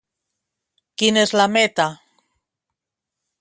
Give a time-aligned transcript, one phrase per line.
[1.01, 1.87] Quina és la meta?